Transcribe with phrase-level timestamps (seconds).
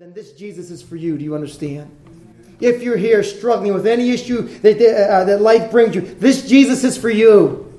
[0.00, 1.18] then this Jesus is for you.
[1.18, 1.90] Do you understand?
[2.58, 6.84] If you're here struggling with any issue that, uh, that life brings you, this Jesus
[6.84, 7.70] is for you.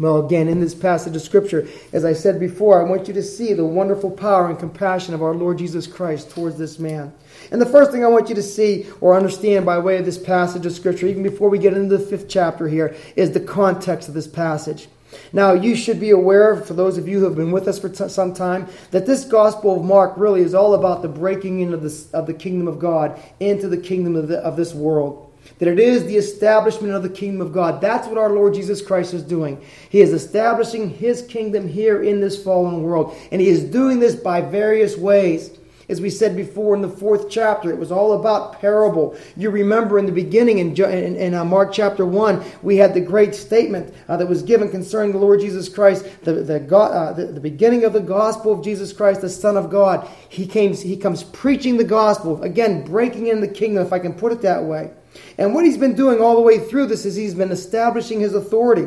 [0.00, 3.22] Well, again, in this passage of Scripture, as I said before, I want you to
[3.22, 7.14] see the wonderful power and compassion of our Lord Jesus Christ towards this man.
[7.52, 10.18] And the first thing I want you to see or understand by way of this
[10.18, 14.08] passage of Scripture, even before we get into the fifth chapter here, is the context
[14.08, 14.88] of this passage.
[15.32, 17.88] Now, you should be aware, for those of you who have been with us for
[17.88, 21.72] t- some time, that this Gospel of Mark really is all about the breaking in
[21.72, 25.22] of, this, of the kingdom of God into the kingdom of, the, of this world.
[25.58, 27.80] That it is the establishment of the kingdom of God.
[27.80, 29.64] That's what our Lord Jesus Christ is doing.
[29.88, 33.16] He is establishing his kingdom here in this fallen world.
[33.30, 35.50] And he is doing this by various ways.
[35.88, 39.16] As we said before in the fourth chapter, it was all about parable.
[39.36, 43.00] You remember in the beginning, in, in, in uh, Mark chapter 1, we had the
[43.00, 47.12] great statement uh, that was given concerning the Lord Jesus Christ, the, the, God, uh,
[47.12, 50.08] the, the, beginning of the gospel of Jesus Christ, the Son of God.
[50.28, 54.12] He, came, he comes preaching the gospel, again, breaking in the kingdom, if I can
[54.12, 54.90] put it that way.
[55.38, 58.34] And what he's been doing all the way through this is he's been establishing his
[58.34, 58.86] authority.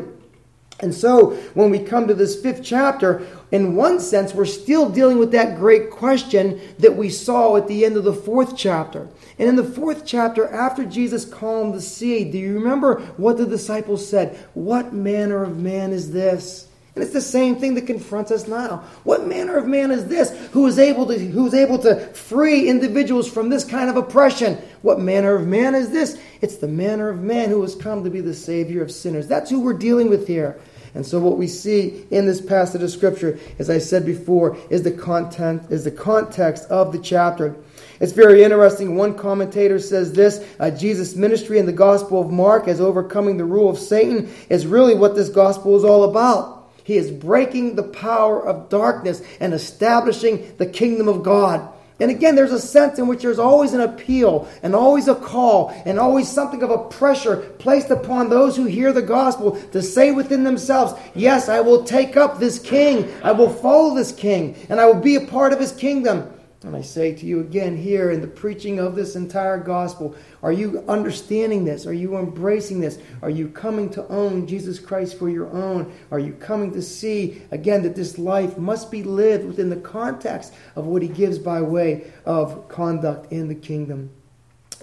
[0.82, 5.18] And so, when we come to this fifth chapter, in one sense, we're still dealing
[5.18, 9.10] with that great question that we saw at the end of the fourth chapter.
[9.38, 13.46] And in the fourth chapter, after Jesus calmed the sea, do you remember what the
[13.46, 14.38] disciples said?
[14.54, 16.70] What manner of man is this?
[16.96, 18.84] And it's the same thing that confronts us now.
[19.04, 22.68] What manner of man is this who is able to, who is able to free
[22.68, 24.58] individuals from this kind of oppression?
[24.82, 26.20] What manner of man is this?
[26.42, 29.28] It's the manner of man who has come to be the Savior of sinners.
[29.28, 30.60] That's who we're dealing with here.
[30.94, 34.84] And so what we see in this passage of scripture, as I said before, is
[34.84, 37.56] the content is the context of the chapter.
[38.00, 38.96] It's very interesting.
[38.96, 43.46] One commentator says this uh, Jesus' ministry in the Gospel of Mark as overcoming the
[43.46, 46.72] rule of Satan is really what this gospel is all about.
[46.84, 51.72] He is breaking the power of darkness and establishing the kingdom of God.
[52.00, 55.74] And again, there's a sense in which there's always an appeal and always a call
[55.86, 60.12] and always something of a pressure placed upon those who hear the gospel to say
[60.12, 63.12] within themselves, Yes, I will take up this king.
[63.22, 66.32] I will follow this king and I will be a part of his kingdom.
[66.64, 70.52] And I say to you again here in the preaching of this entire gospel, are
[70.52, 71.86] you understanding this?
[71.86, 73.00] Are you embracing this?
[73.22, 75.94] Are you coming to own Jesus Christ for your own?
[76.12, 80.54] Are you coming to see again that this life must be lived within the context
[80.76, 84.10] of what he gives by way of conduct in the kingdom?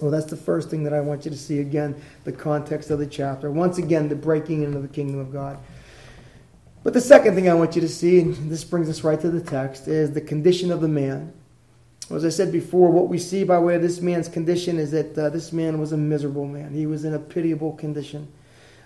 [0.01, 2.97] Well, that's the first thing that I want you to see again the context of
[2.97, 3.51] the chapter.
[3.51, 5.59] Once again, the breaking into the kingdom of God.
[6.83, 9.29] But the second thing I want you to see, and this brings us right to
[9.29, 11.33] the text, is the condition of the man.
[12.09, 15.17] As I said before, what we see by way of this man's condition is that
[15.17, 16.73] uh, this man was a miserable man.
[16.73, 18.29] He was in a pitiable condition.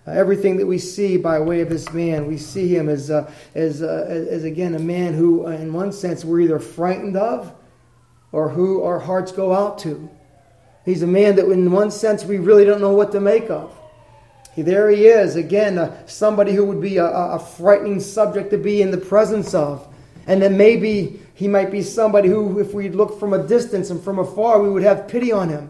[0.07, 3.31] Uh, everything that we see by way of this man, we see him as, uh,
[3.53, 7.53] as, uh, as again, a man who, uh, in one sense, we're either frightened of
[8.31, 10.09] or who our hearts go out to.
[10.83, 13.77] He's a man that, in one sense, we really don't know what to make of.
[14.55, 18.57] He, there he is, again, uh, somebody who would be a, a frightening subject to
[18.57, 19.87] be in the presence of.
[20.25, 24.01] And then maybe he might be somebody who, if we look from a distance and
[24.03, 25.69] from afar, we would have pity on him.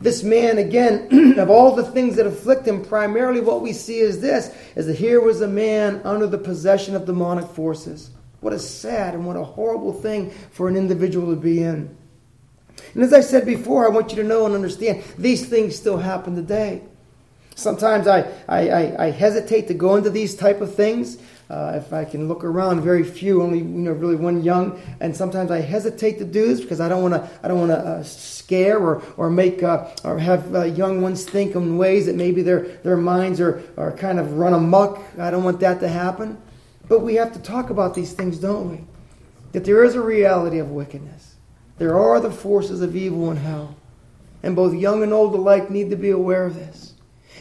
[0.00, 4.20] This man, again, of all the things that afflict him, primarily what we see is
[4.20, 8.10] this is that here was a man under the possession of demonic forces.
[8.40, 11.96] What a sad and what a horrible thing for an individual to be in.
[12.94, 15.98] And as I said before, I want you to know and understand these things still
[15.98, 16.82] happen today.
[17.54, 21.18] Sometimes I, I, I, I hesitate to go into these type of things
[21.50, 24.80] uh, if I can look around, very few, only you know, really one young.
[25.00, 27.30] And sometimes I hesitate to do this because I don't want to.
[27.42, 31.24] I don't want to uh, scare or or make uh, or have uh, young ones
[31.24, 35.02] think in ways that maybe their their minds are are kind of run amok.
[35.18, 36.38] I don't want that to happen.
[36.88, 38.84] But we have to talk about these things, don't we?
[39.52, 41.36] That there is a reality of wickedness.
[41.78, 43.76] There are the forces of evil in hell,
[44.42, 46.91] and both young and old alike need to be aware of this.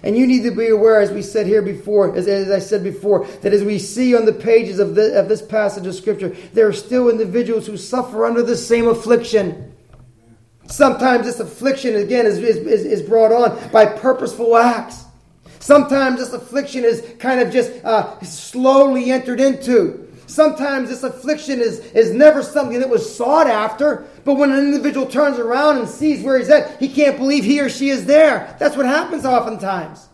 [0.04, 2.84] And you need to be aware, as we said here before, as, as I said
[2.84, 6.36] before, that as we see on the pages of, the, of this passage of Scripture,
[6.54, 9.76] there are still individuals who suffer under the same affliction.
[10.66, 15.06] Sometimes this affliction, again, is, is, is brought on by purposeful acts.
[15.59, 20.10] Sometimes this affliction is kind of just uh, slowly entered into.
[20.32, 25.06] Sometimes this affliction is, is never something that was sought after, but when an individual
[25.06, 28.56] turns around and sees where he's at, he can't believe he or she is there.
[28.58, 30.08] That's what happens oftentimes.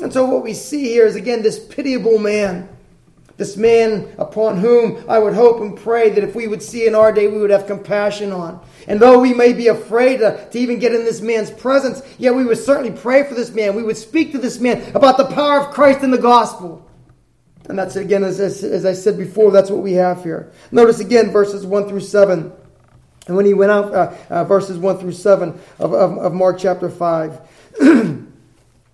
[0.00, 2.68] And so, what we see here is again this pitiable man.
[3.36, 6.96] This man upon whom I would hope and pray that if we would see in
[6.96, 8.60] our day, we would have compassion on.
[8.88, 12.34] And though we may be afraid to, to, even get in this man's presence, yet
[12.34, 13.76] we would certainly pray for this man.
[13.76, 16.85] We would speak to this man about the power of Christ in the gospel.
[17.68, 20.52] And that's again, as, as, as I said before, that's what we have here.
[20.70, 22.52] Notice again verses 1 through 7.
[23.26, 26.58] And when he went out, uh, uh, verses 1 through 7 of, of, of Mark
[26.58, 27.40] chapter 5,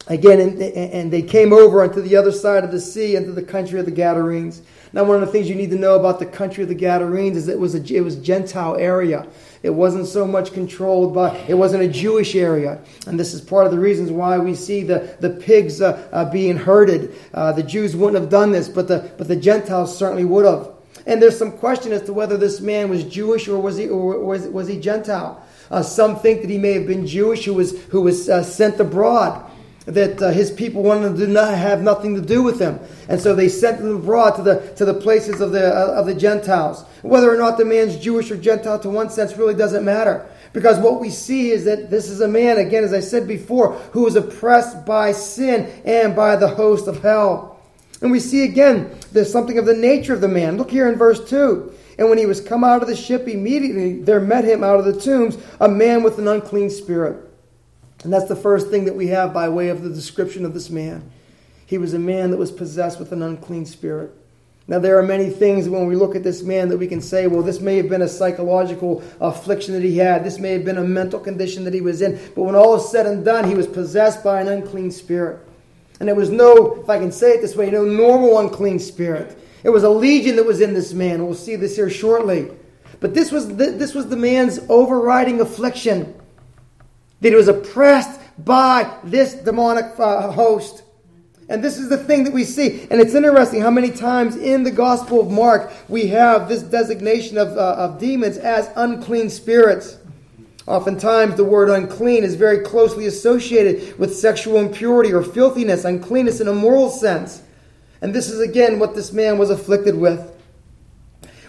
[0.08, 3.42] again, and, and, they came over unto the other side of the sea, into the
[3.42, 4.62] country of the Gadarenes.
[4.92, 7.36] Now, one of the things you need to know about the country of the Gadarenes
[7.36, 9.26] is it was a, it was Gentile area.
[9.62, 12.80] It wasn't so much controlled by, it wasn't a Jewish area.
[13.06, 16.30] And this is part of the reasons why we see the, the pigs uh, uh,
[16.30, 17.14] being herded.
[17.32, 20.70] Uh, the Jews wouldn't have done this, but the, but the Gentiles certainly would have.
[21.06, 24.18] And there's some question as to whether this man was Jewish or was he, or
[24.18, 25.42] was, was he Gentile.
[25.70, 28.78] Uh, some think that he may have been Jewish who was, who was uh, sent
[28.78, 29.48] abroad
[29.86, 33.34] that uh, his people wanted to not have nothing to do with him, and so
[33.34, 36.84] they sent him abroad to the to the places of the uh, of the Gentiles.
[37.02, 40.78] Whether or not the man's Jewish or Gentile, to one sense, really doesn't matter, because
[40.78, 44.02] what we see is that this is a man, again, as I said before, who
[44.02, 47.60] was oppressed by sin and by the host of hell.
[48.00, 50.56] And we see again there's something of the nature of the man.
[50.58, 51.72] Look here in verse two.
[51.98, 54.86] And when he was come out of the ship, immediately there met him out of
[54.86, 57.31] the tombs a man with an unclean spirit
[58.04, 60.70] and that's the first thing that we have by way of the description of this
[60.70, 61.10] man.
[61.66, 64.12] He was a man that was possessed with an unclean spirit.
[64.68, 67.26] Now, there are many things when we look at this man that we can say,
[67.26, 70.22] well, this may have been a psychological affliction that he had.
[70.22, 72.20] This may have been a mental condition that he was in.
[72.34, 75.40] But when all is said and done, he was possessed by an unclean spirit.
[75.98, 79.36] And there was no, if I can say it this way, no normal unclean spirit.
[79.64, 81.24] It was a legion that was in this man.
[81.24, 82.50] We'll see this here shortly.
[83.00, 86.14] But this was the, this was the man's overriding affliction
[87.22, 90.82] that he was oppressed by this demonic uh, host.
[91.48, 92.86] And this is the thing that we see.
[92.90, 97.38] And it's interesting how many times in the Gospel of Mark we have this designation
[97.38, 99.98] of, uh, of demons as unclean spirits.
[100.66, 106.48] Oftentimes, the word unclean is very closely associated with sexual impurity or filthiness, uncleanness in
[106.48, 107.42] a moral sense.
[108.00, 110.31] And this is again what this man was afflicted with.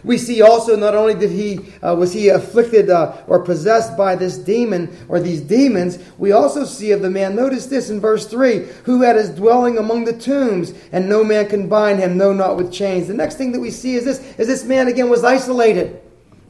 [0.03, 4.15] We see also not only did he uh, was he afflicted uh, or possessed by
[4.15, 7.35] this demon or these demons, we also see of the man.
[7.35, 11.47] Notice this in verse three: who had his dwelling among the tombs, and no man
[11.47, 13.07] can bind him, no, not with chains.
[13.07, 16.01] The next thing that we see is this: is this man again was isolated,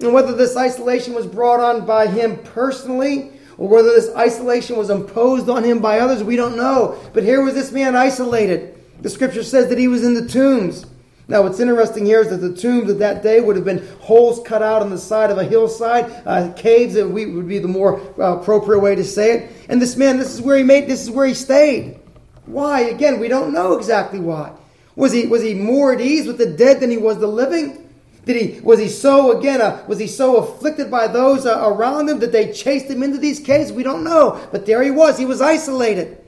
[0.02, 3.30] and whether this isolation was brought on by him personally.
[3.60, 6.98] Or whether this isolation was imposed on him by others, we don't know.
[7.14, 8.76] But here was this man isolated.
[9.02, 10.88] The scripture says that he was in the tombs.
[11.28, 14.42] Now, what's interesting here is that the tombs of that day would have been holes
[14.46, 17.68] cut out on the side of a hillside, uh, caves that we, would be the
[17.68, 19.52] more uh, appropriate way to say it.
[19.70, 22.00] And this man, this is where he made, this is where he stayed.
[22.46, 22.82] Why?
[22.82, 24.54] Again, we don't know exactly why.
[24.96, 27.90] Was he was he more at ease with the dead than he was the living?
[28.26, 29.62] Did he was he so again?
[29.62, 33.18] Uh, was he so afflicted by those uh, around him that they chased him into
[33.18, 33.72] these caves?
[33.72, 34.46] We don't know.
[34.52, 35.18] But there he was.
[35.18, 36.24] He was isolated.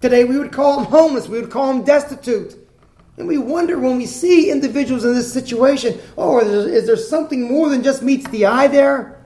[0.00, 1.28] Today we would call him homeless.
[1.28, 2.56] We would call him destitute.
[3.16, 7.68] And we wonder when we see individuals in this situation, oh, is there, something more
[7.68, 9.24] than just meets the eye there?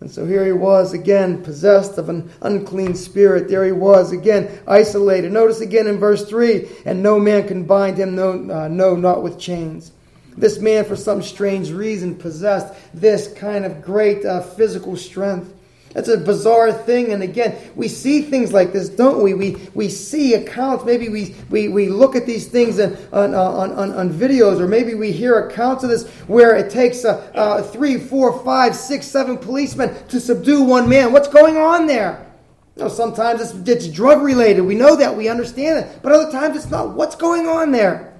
[0.00, 3.48] And so here he was again, possessed of an unclean spirit.
[3.48, 5.30] There he was again, isolated.
[5.30, 9.22] Notice again in verse 3 and no man can bind him, no, uh, no, not
[9.22, 9.92] with chains.
[10.36, 15.54] This man, for some strange reason, possessed this kind of great uh, physical strength.
[15.94, 17.12] It's a bizarre thing.
[17.12, 19.34] And again, we see things like this, don't we?
[19.34, 20.84] We, we see accounts.
[20.84, 24.94] Maybe we, we, we look at these things on, on, on, on, videos, or maybe
[24.94, 29.36] we hear accounts of this where it takes uh, uh, three, four, five, six, seven
[29.36, 31.12] policemen to subdue one man.
[31.12, 32.26] What's going on there?
[32.76, 34.62] You know, sometimes it's, it's drug related.
[34.62, 35.14] We know that.
[35.14, 36.00] We understand it.
[36.02, 36.94] But other times it's not.
[36.94, 38.14] What's going on there?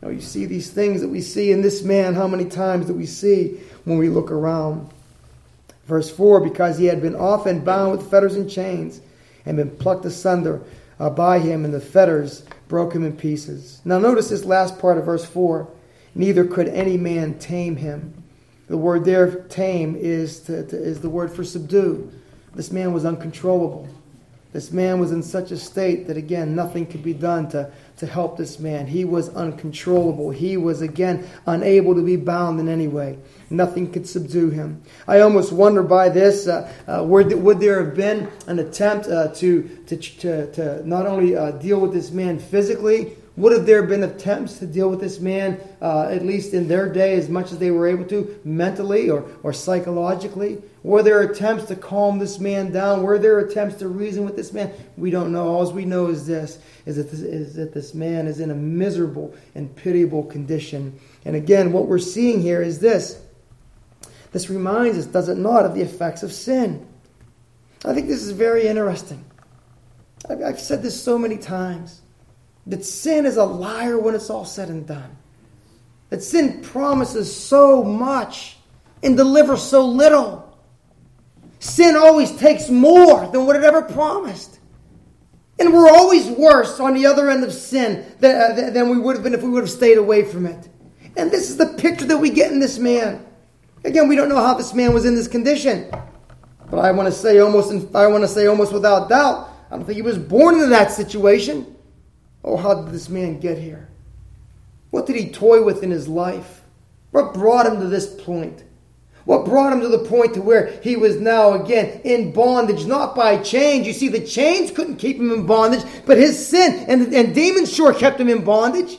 [0.00, 2.14] You, know, you see these things that we see in this man.
[2.14, 4.90] How many times do we see when we look around?
[5.86, 9.00] Verse 4 Because he had been often bound with fetters and chains,
[9.44, 10.62] and been plucked asunder
[10.98, 13.80] uh, by him, and the fetters broke him in pieces.
[13.84, 15.68] Now, notice this last part of verse 4
[16.14, 18.22] Neither could any man tame him.
[18.68, 22.10] The word there, tame, is, to, to, is the word for subdue.
[22.54, 23.88] This man was uncontrollable.
[24.52, 28.06] This man was in such a state that, again, nothing could be done to, to
[28.06, 28.86] help this man.
[28.86, 30.30] He was uncontrollable.
[30.30, 33.18] He was, again, unable to be bound in any way.
[33.50, 34.82] Nothing could subdue him.
[35.06, 39.28] I almost wonder by this uh, uh, would, would there have been an attempt uh,
[39.34, 43.82] to, to, to, to, not only uh, deal with this man physically, would have there
[43.82, 47.50] been attempts to deal with this man, uh, at least in their day, as much
[47.50, 50.62] as they were able to, mentally or, or psychologically?
[50.82, 53.02] Were there attempts to calm this man down?
[53.02, 54.70] Were there attempts to reason with this man?
[54.98, 55.48] We don't know.
[55.48, 58.54] All we know is this is that this, is that this man is in a
[58.54, 60.98] miserable and pitiable condition.
[61.24, 63.18] And again, what we're seeing here is this.
[64.32, 66.86] This reminds us, does it not, of the effects of sin?
[67.84, 69.24] I think this is very interesting.
[70.28, 72.01] I've said this so many times
[72.66, 75.16] that sin is a liar when it's all said and done.
[76.10, 78.56] That sin promises so much
[79.02, 80.58] and delivers so little.
[81.58, 84.58] Sin always takes more than what it ever promised.
[85.58, 89.16] And we're always worse on the other end of sin than, uh, than we would
[89.16, 90.68] have been if we would have stayed away from it.
[91.16, 93.24] And this is the picture that we get in this man.
[93.84, 95.90] Again, we don't know how this man was in this condition.
[96.70, 99.84] But I want to say almost I want to say almost without doubt, I don't
[99.84, 101.76] think he was born into that situation.
[102.44, 103.88] Oh, how did this man get here?
[104.90, 106.62] What did he toy with in his life?
[107.10, 108.64] What brought him to this point?
[109.24, 113.14] What brought him to the point to where he was now again in bondage, not
[113.14, 113.86] by chains.
[113.86, 117.72] You see, the chains couldn't keep him in bondage, but his sin and, and demons
[117.72, 118.98] sure kept him in bondage.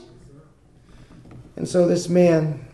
[1.58, 2.66] And so this man,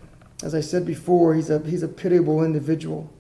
[0.44, 3.12] as I said before, he's a, he's a pitiable individual.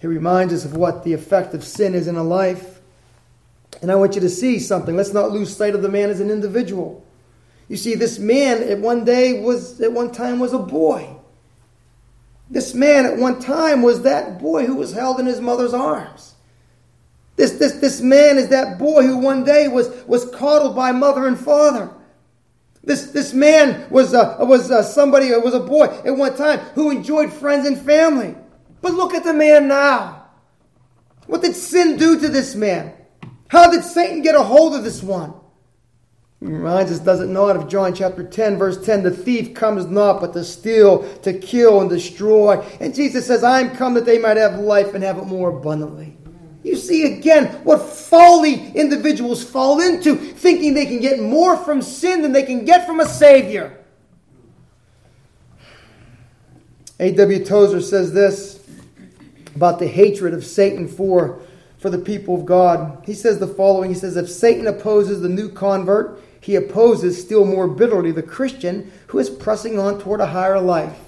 [0.00, 2.73] He reminds us of what the effect of sin is in a life.
[3.84, 4.96] And I want you to see something.
[4.96, 7.04] Let's not lose sight of the man as an individual.
[7.68, 11.14] You see, this man at one day was at one time was a boy.
[12.48, 16.32] This man at one time was that boy who was held in his mother's arms.
[17.36, 21.26] This, this, this man is that boy who one day was, was coddled by mother
[21.26, 21.90] and father.
[22.82, 26.90] This, this man was, uh, was uh, somebody, was a boy at one time who
[26.90, 28.34] enjoyed friends and family.
[28.80, 30.24] But look at the man now.
[31.26, 32.94] What did sin do to this man?
[33.54, 35.32] How did Satan get a hold of this one?
[36.40, 39.86] He reminds us, does it not, of John chapter 10, verse 10 the thief comes
[39.86, 42.56] not but to steal, to kill, and destroy.
[42.80, 45.56] And Jesus says, I am come that they might have life and have it more
[45.56, 46.16] abundantly.
[46.64, 52.22] You see again what folly individuals fall into, thinking they can get more from sin
[52.22, 53.84] than they can get from a Savior.
[56.98, 57.44] A.W.
[57.44, 58.66] Tozer says this
[59.54, 61.40] about the hatred of Satan for,
[61.84, 63.02] for the people of God.
[63.04, 67.44] He says the following He says, If Satan opposes the new convert, he opposes still
[67.44, 70.98] more bitterly the Christian who is pressing on toward a higher life.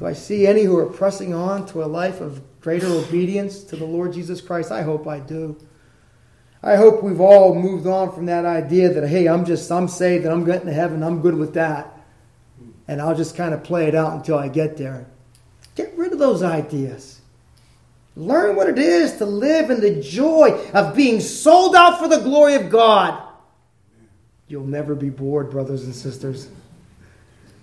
[0.00, 3.76] Do I see any who are pressing on to a life of greater obedience to
[3.76, 4.72] the Lord Jesus Christ?
[4.72, 5.56] I hope I do.
[6.64, 10.24] I hope we've all moved on from that idea that, hey, I'm just, I'm saved
[10.24, 11.96] and I'm getting to heaven, I'm good with that.
[12.88, 15.06] And I'll just kind of play it out until I get there.
[15.76, 17.11] Get rid of those ideas.
[18.14, 22.18] Learn what it is to live in the joy of being sold out for the
[22.18, 23.22] glory of God.
[24.48, 26.48] You'll never be bored, brothers and sisters.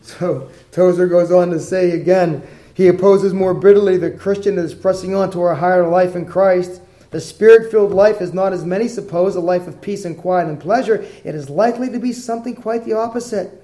[0.02, 2.42] So Tozer goes on to say again,
[2.74, 6.26] he opposes more bitterly the Christian that is pressing on to a higher life in
[6.26, 6.82] Christ.
[7.12, 10.48] The spirit filled life is not, as many suppose, a life of peace and quiet
[10.48, 11.06] and pleasure.
[11.24, 13.64] It is likely to be something quite the opposite.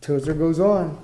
[0.00, 1.02] Tozer goes on.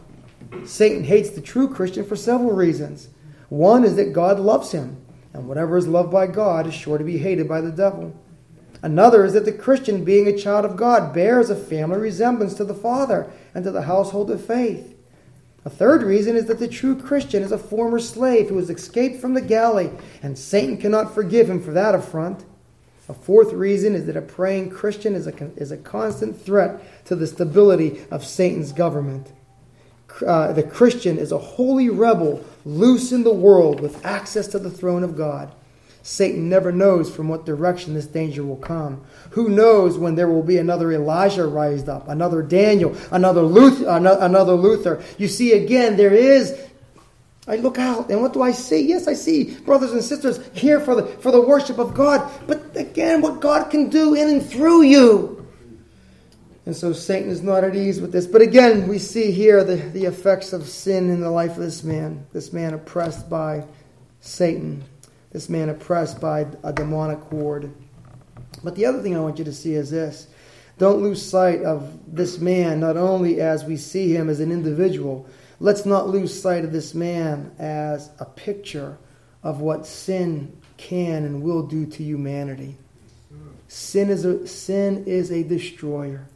[0.64, 3.08] Satan hates the true Christian for several reasons.
[3.48, 4.96] One is that God loves him,
[5.32, 8.14] and whatever is loved by God is sure to be hated by the devil.
[8.82, 12.64] Another is that the Christian, being a child of God, bears a family resemblance to
[12.64, 14.96] the Father and to the household of faith.
[15.64, 19.20] A third reason is that the true Christian is a former slave who has escaped
[19.20, 22.44] from the galley, and Satan cannot forgive him for that affront.
[23.08, 27.14] A fourth reason is that a praying Christian is a, is a constant threat to
[27.14, 29.32] the stability of Satan's government.
[30.26, 34.70] Uh, the Christian is a holy rebel loose in the world with access to the
[34.70, 35.52] throne of God.
[36.02, 39.04] Satan never knows from what direction this danger will come.
[39.30, 44.54] Who knows when there will be another Elijah raised up, another Daniel, another Luther, another
[44.54, 45.02] Luther.
[45.16, 46.58] You see, again, there is.
[47.46, 48.82] I look out, and what do I see?
[48.82, 52.30] Yes, I see brothers and sisters here for the, for the worship of God.
[52.46, 55.41] But again, what God can do in and through you.
[56.64, 58.26] And so Satan is not at ease with this.
[58.26, 61.82] But again, we see here the, the effects of sin in the life of this
[61.82, 62.24] man.
[62.32, 63.64] This man oppressed by
[64.20, 64.84] Satan
[65.32, 67.72] this man oppressed by a demonic horde.
[68.62, 70.28] But the other thing I want you to see is this.
[70.78, 75.26] Don't lose sight of this man, not only as we see him as an individual,
[75.58, 78.98] let's not lose sight of this man as a picture
[79.42, 82.76] of what sin can and will do to humanity.
[83.68, 86.26] Sin is a, sin is a destroyer.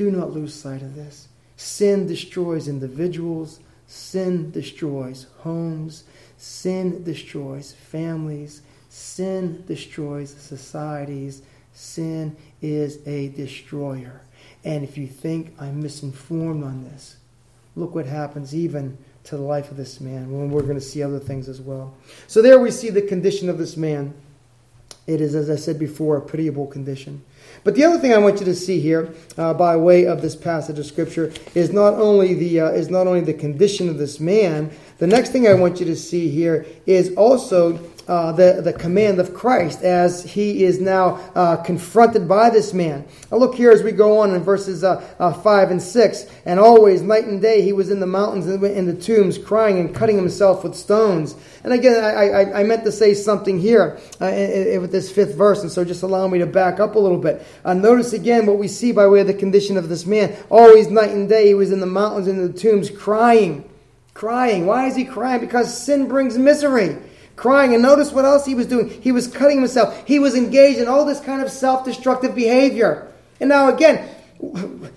[0.00, 1.28] Do not lose sight of this.
[1.58, 6.04] Sin destroys individuals, sin destroys homes,
[6.40, 8.62] Sin destroys families.
[8.88, 11.42] Sin destroys societies.
[11.74, 14.22] Sin is a destroyer.
[14.64, 17.16] And if you think I'm misinformed on this,
[17.76, 21.02] look what happens even to the life of this man when we're going to see
[21.02, 21.92] other things as well.
[22.26, 24.14] So there we see the condition of this man.
[25.10, 27.24] It is, as I said before, a pitiable condition.
[27.64, 30.36] But the other thing I want you to see here, uh, by way of this
[30.36, 34.20] passage of scripture, is not only the uh, is not only the condition of this
[34.20, 34.70] man.
[35.00, 39.18] The next thing I want you to see here is also uh, the, the command
[39.18, 43.06] of Christ as he is now uh, confronted by this man.
[43.32, 46.26] Now look here as we go on in verses uh, uh 5 and 6.
[46.44, 49.78] And always, night and day, he was in the mountains and in the tombs, crying
[49.78, 51.34] and cutting himself with stones.
[51.64, 54.26] And again, I, I, I meant to say something here uh,
[54.80, 57.46] with this fifth verse, and so just allow me to back up a little bit.
[57.64, 60.36] Uh, notice again what we see by way of the condition of this man.
[60.50, 63.69] Always, night and day, he was in the mountains and in the tombs, crying.
[64.20, 64.66] Crying.
[64.66, 65.40] Why is he crying?
[65.40, 66.98] Because sin brings misery
[67.36, 67.72] crying.
[67.72, 68.90] And notice what else he was doing.
[69.00, 70.06] He was cutting himself.
[70.06, 73.10] He was engaged in all this kind of self destructive behavior.
[73.40, 74.06] And now, again,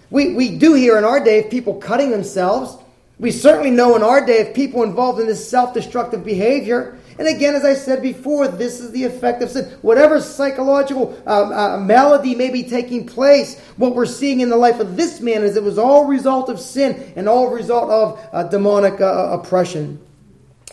[0.10, 2.76] we, we do hear in our day of people cutting themselves.
[3.18, 7.00] We certainly know in our day of people involved in this self destructive behavior.
[7.18, 9.66] And again, as I said before, this is the effect of sin.
[9.82, 14.80] Whatever psychological uh, uh, malady may be taking place, what we're seeing in the life
[14.80, 18.44] of this man is it was all result of sin and all result of uh,
[18.44, 20.00] demonic uh, oppression.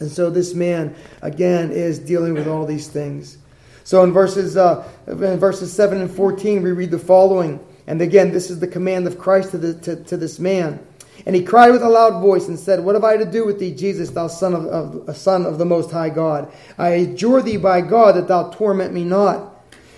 [0.00, 3.36] And so this man, again, is dealing with all these things.
[3.84, 7.60] So in verses, uh, in verses 7 and 14, we read the following.
[7.86, 10.86] And again, this is the command of Christ to, the, to, to this man.
[11.26, 13.58] And he cried with a loud voice and said, What have I to do with
[13.58, 16.50] thee, Jesus, thou son of, of, son of the Most High God?
[16.78, 19.54] I adjure thee by God that thou torment me not.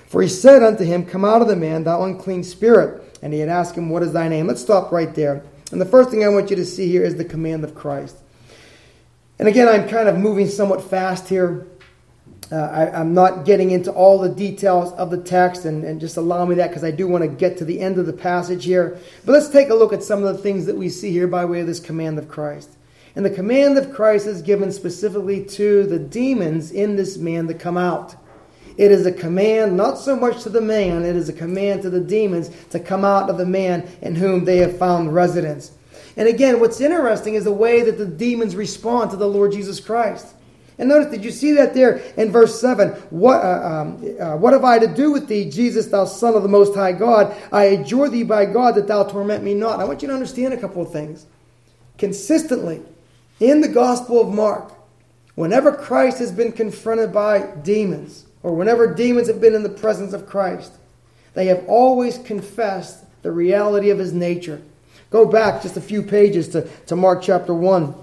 [0.07, 3.19] For he said unto him, Come out of the man, thou unclean spirit.
[3.23, 4.47] And he had asked him, What is thy name?
[4.47, 5.45] Let's stop right there.
[5.71, 8.17] And the first thing I want you to see here is the command of Christ.
[9.39, 11.67] And again, I'm kind of moving somewhat fast here.
[12.53, 16.19] Uh, I, am not getting into all the details of the text, and, and just
[16.19, 18.67] allow me that because I do want to get to the end of the passage
[18.67, 18.99] here.
[19.25, 21.47] But let's take a look at some of the things that we see here by
[21.47, 22.69] way of this command of Christ.
[23.17, 27.55] And the command of Christ is given specifically to the demons in this man to
[27.55, 28.17] come out.
[28.77, 31.91] It is a command not so much to the man, it is a command to
[31.91, 35.73] the demons to come out of the man in whom they have found residence.
[36.19, 39.81] And again, what's interesting is the way that the demons respond to the Lord Jesus
[39.81, 40.35] Christ.
[40.79, 42.91] And notice, did you see that there in verse 7?
[43.11, 46.43] What, uh, um, uh, what have I to do with thee, Jesus, thou Son of
[46.43, 47.37] the Most High God?
[47.53, 49.81] I adjure thee by God that thou torment me not.
[49.81, 51.27] I want you to understand a couple of things.
[51.99, 52.83] Consistently,
[53.39, 54.73] in the Gospel of Mark,
[55.35, 60.13] whenever Christ has been confronted by demons, or whenever demons have been in the presence
[60.13, 60.73] of Christ,
[61.35, 64.61] they have always confessed the reality of his nature.
[65.11, 67.95] Go back just a few pages to, to Mark chapter 1,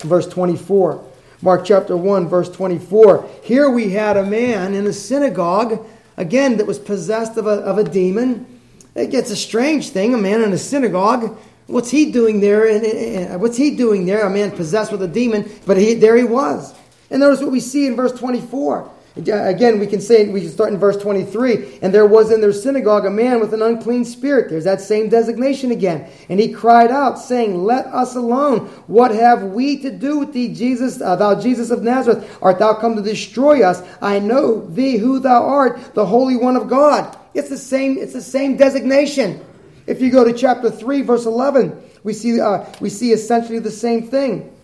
[0.00, 1.04] verse 24.
[1.42, 3.28] Mark chapter 1, verse 24.
[3.42, 5.84] Here we had a man in a synagogue,
[6.16, 8.60] again, that was possessed of a, of a demon.
[8.94, 11.36] It gets a strange thing, a man in a synagogue.
[11.66, 12.68] What's he doing there?
[12.68, 14.24] And, what's he doing there?
[14.24, 16.74] A man possessed with a demon, but he, there he was.
[17.10, 18.88] And notice what we see in verse 24.
[19.14, 21.80] Again, we can say, we can start in verse 23.
[21.82, 24.48] And there was in their synagogue a man with an unclean spirit.
[24.48, 26.10] There's that same designation again.
[26.30, 28.68] And he cried out, saying, Let us alone.
[28.86, 32.38] What have we to do with thee, Jesus, uh, thou Jesus of Nazareth?
[32.40, 33.82] Art thou come to destroy us?
[34.00, 37.14] I know thee who thou art, the Holy One of God.
[37.34, 39.44] It's the same, it's the same designation.
[39.86, 43.70] If you go to chapter 3, verse 11, we see, uh, we see essentially the
[43.70, 44.56] same thing.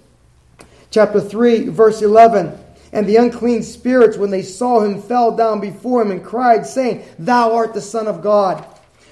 [0.90, 2.58] Chapter 3, verse 11.
[2.92, 7.04] And the unclean spirits, when they saw him, fell down before him and cried, saying,
[7.18, 8.64] Thou art the Son of God.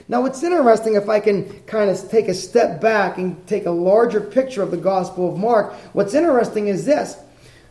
[0.08, 3.70] Now, what's interesting, if I can kind of take a step back and take a
[3.70, 7.16] larger picture of the Gospel of Mark, what's interesting is this.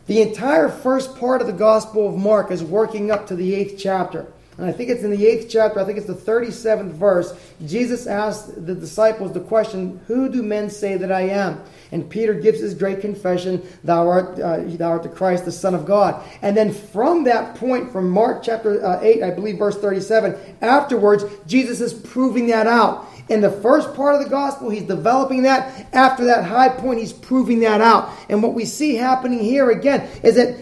[0.06, 3.76] The entire first part of the Gospel of Mark is working up to the eighth
[3.78, 4.26] chapter.
[4.58, 7.38] And I think it's in the eighth chapter, I think it's the 37th verse.
[7.66, 11.62] Jesus asked the disciples the question, Who do men say that I am?
[11.92, 15.74] And Peter gives his great confession, Thou art, uh, thou art the Christ, the Son
[15.74, 16.24] of God.
[16.40, 21.24] And then from that point, from Mark chapter uh, 8, I believe verse 37, afterwards,
[21.46, 23.06] Jesus is proving that out.
[23.28, 25.92] In the first part of the gospel, he's developing that.
[25.92, 28.10] After that high point, he's proving that out.
[28.30, 30.56] And what we see happening here again is that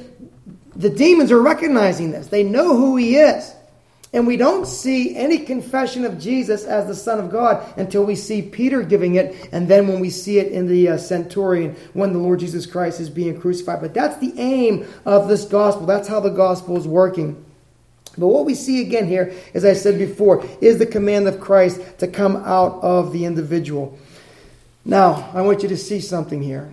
[0.74, 2.26] the demons are recognizing this.
[2.26, 3.54] They know who he is.
[4.14, 8.14] And we don't see any confession of Jesus as the Son of God until we
[8.14, 12.12] see Peter giving it, and then when we see it in the uh, centurion when
[12.12, 13.81] the Lord Jesus Christ is being crucified.
[13.81, 15.85] But that's the aim of this gospel.
[15.85, 17.44] That's how the gospel is working.
[18.16, 21.81] But what we see again here, as I said before, is the command of Christ
[21.98, 23.98] to come out of the individual.
[24.85, 26.72] Now, I want you to see something here.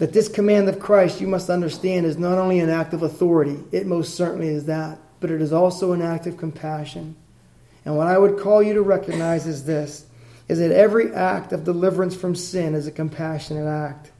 [0.00, 3.58] That this command of Christ, you must understand, is not only an act of authority,
[3.72, 7.16] it most certainly is that but it is also an act of compassion.
[7.86, 10.04] And what I would call you to recognize is this
[10.48, 14.10] is that every act of deliverance from sin is a compassionate act.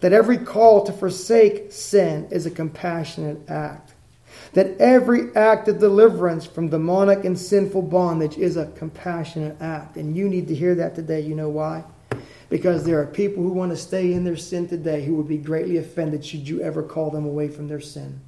[0.00, 3.94] That every call to forsake sin is a compassionate act.
[4.52, 9.96] that every act of deliverance from demonic and sinful bondage is a compassionate act.
[9.96, 11.20] And you need to hear that today.
[11.20, 11.84] You know why?
[12.50, 15.38] Because there are people who want to stay in their sin today who would be
[15.38, 18.20] greatly offended should you ever call them away from their sin.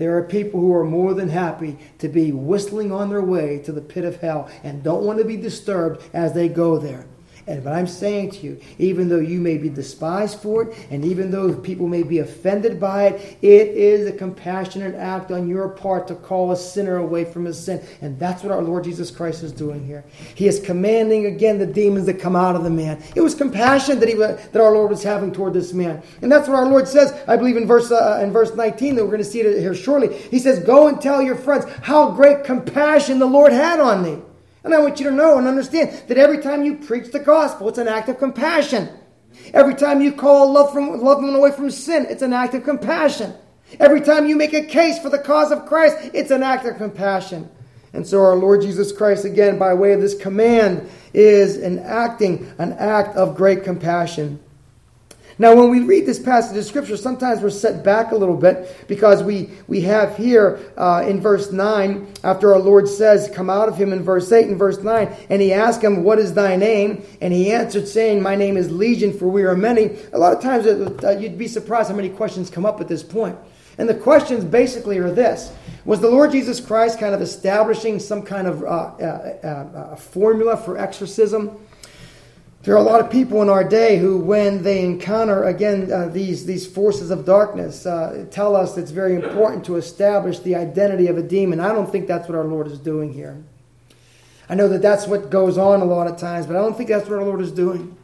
[0.00, 3.70] There are people who are more than happy to be whistling on their way to
[3.70, 7.04] the pit of hell and don't want to be disturbed as they go there.
[7.50, 11.04] And but I'm saying to you, even though you may be despised for it, and
[11.04, 15.68] even though people may be offended by it, it is a compassionate act on your
[15.68, 17.84] part to call a sinner away from his sin.
[18.02, 20.04] And that's what our Lord Jesus Christ is doing here.
[20.36, 23.02] He is commanding again the demons to come out of the man.
[23.16, 26.48] It was compassion that he that our Lord was having toward this man, and that's
[26.48, 27.12] what our Lord says.
[27.26, 29.74] I believe in verse uh, in verse 19 that we're going to see it here
[29.74, 30.16] shortly.
[30.16, 34.18] He says, "Go and tell your friends how great compassion the Lord had on thee."
[34.62, 37.68] And I want you to know and understand that every time you preach the gospel,
[37.68, 38.88] it's an act of compassion.
[39.54, 42.64] Every time you call love from loved one away from sin, it's an act of
[42.64, 43.32] compassion.
[43.78, 46.76] Every time you make a case for the cause of Christ, it's an act of
[46.76, 47.48] compassion.
[47.92, 52.52] And so our Lord Jesus Christ, again, by way of this command, is an acting,
[52.58, 54.40] an act of great compassion.
[55.40, 58.76] Now, when we read this passage of Scripture, sometimes we're set back a little bit
[58.86, 63.66] because we, we have here uh, in verse 9, after our Lord says, Come out
[63.66, 66.56] of him in verse 8 and verse 9, and he asked him, What is thy
[66.56, 67.02] name?
[67.22, 69.96] And he answered, saying, My name is Legion, for we are many.
[70.12, 73.02] A lot of times uh, you'd be surprised how many questions come up at this
[73.02, 73.38] point.
[73.78, 75.54] And the questions basically are this
[75.86, 80.58] Was the Lord Jesus Christ kind of establishing some kind of uh, uh, uh formula
[80.58, 81.58] for exorcism?
[82.62, 86.08] There are a lot of people in our day who, when they encounter again uh,
[86.08, 91.06] these these forces of darkness, uh, tell us it's very important to establish the identity
[91.06, 91.58] of a demon.
[91.58, 93.42] I don't think that's what our Lord is doing here.
[94.46, 96.90] I know that that's what goes on a lot of times, but I don't think
[96.90, 97.96] that's what our Lord is doing.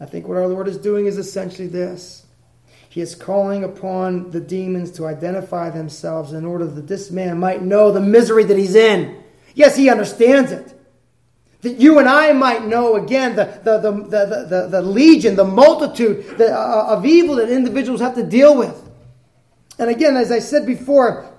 [0.00, 2.24] I think what our Lord is doing is essentially this.
[2.88, 7.62] He is calling upon the demons to identify themselves in order that this man might
[7.62, 9.24] know the misery that he's in.
[9.54, 10.72] Yes, he understands it.
[11.62, 15.44] That you and I might know again the, the, the, the, the, the legion, the
[15.44, 18.90] multitude the, uh, of evil that individuals have to deal with.
[19.78, 21.32] And again, as I said before,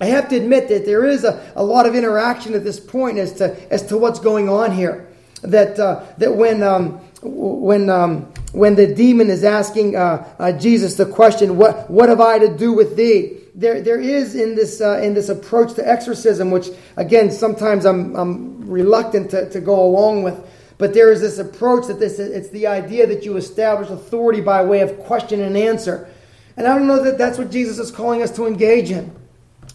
[0.00, 3.18] I have to admit that there is a, a lot of interaction at this point
[3.18, 5.08] as to, as to what's going on here.
[5.42, 10.96] That, uh, that when, um, when, um, when the demon is asking uh, uh, Jesus
[10.96, 13.42] the question, what, what have I to do with thee?
[13.54, 18.16] there, there is in this, uh, in this approach to exorcism, which again, sometimes I'm,
[18.16, 20.44] I'm reluctant to, to go along with,
[20.78, 24.64] but there is this approach that this, it's the idea that you establish authority by
[24.64, 26.08] way of question and answer.
[26.56, 29.14] And I don't know that that's what Jesus is calling us to engage in.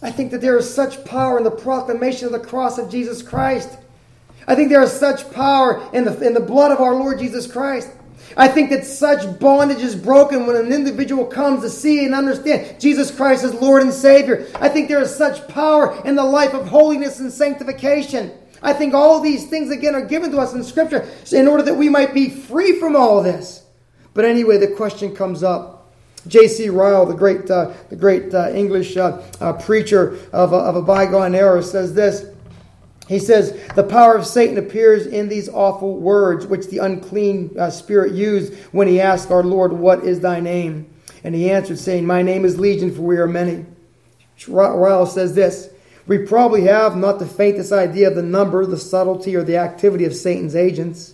[0.02, 3.22] I think that there is such power in the proclamation of the cross of Jesus
[3.22, 3.78] Christ.
[4.46, 7.50] I think there is such power in the, in the blood of our Lord Jesus
[7.50, 7.90] Christ.
[8.36, 12.80] I think that such bondage is broken when an individual comes to see and understand
[12.80, 14.46] Jesus Christ as Lord and Savior.
[14.56, 18.32] I think there is such power in the life of holiness and sanctification.
[18.62, 21.74] I think all these things again are given to us in Scripture in order that
[21.74, 23.64] we might be free from all this.
[24.14, 25.92] But anyway, the question comes up.
[26.26, 26.68] J.C.
[26.68, 30.82] Ryle, the great, uh, the great uh, English uh, uh preacher of a, of a
[30.82, 32.26] bygone era, says this.
[33.08, 37.70] He says, The power of Satan appears in these awful words which the unclean uh,
[37.70, 40.92] spirit used when he asked our Lord, What is thy name?
[41.24, 43.64] And he answered, saying, My name is Legion, for we are many.
[44.46, 45.70] Ryle says this
[46.08, 50.06] We probably have not the faintest idea of the number, the subtlety, or the activity
[50.06, 51.12] of Satan's agents.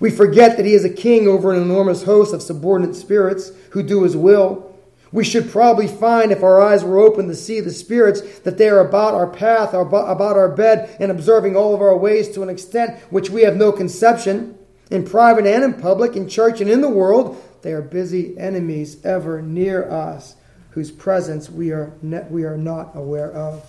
[0.00, 3.82] We forget that he is a king over an enormous host of subordinate spirits who
[3.84, 4.74] do his will.
[5.12, 8.68] We should probably find, if our eyes were open to see the spirits, that they
[8.68, 12.48] are about our path, about our bed, and observing all of our ways to an
[12.48, 14.58] extent which we have no conception.
[14.90, 19.02] In private and in public, in church and in the world, they are busy enemies
[19.04, 20.34] ever near us,
[20.70, 23.64] whose presence we are, ne- we are not aware of.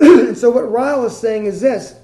[0.34, 1.94] so, what Ryle is saying is this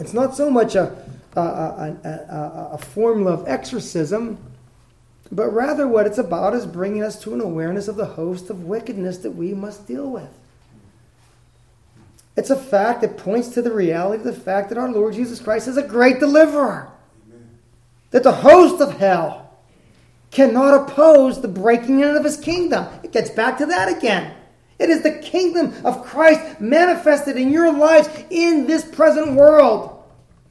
[0.00, 0.96] it's not so much a,
[1.36, 4.38] a, a, a, a formula of exorcism
[5.32, 8.64] but rather what it's about is bringing us to an awareness of the host of
[8.64, 10.28] wickedness that we must deal with.
[12.36, 15.40] It's a fact that points to the reality of the fact that our Lord Jesus
[15.40, 16.90] Christ is a great deliverer.
[18.10, 19.54] That the host of hell
[20.30, 22.86] cannot oppose the breaking in of his kingdom.
[23.02, 24.34] It gets back to that again.
[24.82, 30.02] It is the kingdom of Christ manifested in your lives in this present world.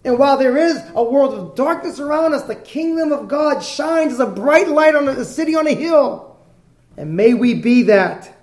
[0.06, 4.14] And while there is a world of darkness around us, the kingdom of God shines
[4.14, 6.40] as a bright light on a city on a hill.
[6.96, 8.38] And may we be that.